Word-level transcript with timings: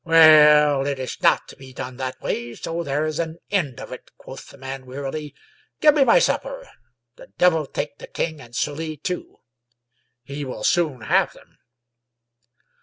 "Well, 0.03 0.87
it 0.87 0.97
is 0.97 1.21
not 1.21 1.47
to 1.49 1.55
be 1.55 1.73
done 1.73 1.97
that 1.97 2.19
way, 2.21 2.55
so 2.55 2.81
there 2.81 3.05
is 3.05 3.19
an 3.19 3.37
end 3.51 3.79
of 3.79 3.91
it," 3.91 4.09
quoth 4.17 4.47
the 4.49 4.57
man 4.57 4.87
wearily." 4.87 5.35
Give 5.79 5.93
me 5.93 6.03
my 6.03 6.17
supper. 6.17 6.67
The 7.17 7.27
devil 7.37 7.67
take 7.67 7.99
the 7.99 8.07
king 8.07 8.41
and 8.41 8.55
Sully 8.55 8.97
tool 8.97 9.43
He 10.23 10.43
will 10.43 10.63
soon 10.63 11.01
have 11.01 11.33
them." 11.33 11.59